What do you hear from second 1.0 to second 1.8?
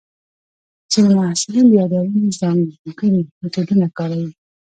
محصلین د